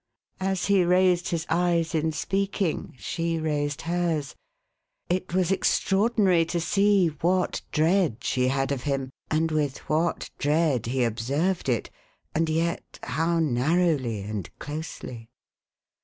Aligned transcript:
As 0.39 0.65
he 0.65 0.83
raised 0.83 1.29
his 1.29 1.45
eyes 1.47 1.93
in 1.93 2.11
speaking, 2.11 2.95
she 2.97 3.37
raised 3.37 3.83
hers. 3.83 4.35
It 5.09 5.31
was 5.35 5.51
extraordinary 5.51 6.43
to 6.43 6.59
see 6.59 7.09
what 7.21 7.61
dread 7.71 8.23
she 8.23 8.47
had 8.47 8.71
of 8.71 8.81
him, 8.81 9.11
and 9.29 9.51
with 9.51 9.77
what 9.87 10.31
dread 10.39 10.87
he 10.87 11.03
observed 11.03 11.69
it— 11.69 11.91
and 12.33 12.49
yet 12.49 12.97
how 13.03 13.37
narrowly 13.37 14.21
and 14.21 14.49
closely. 14.57 15.29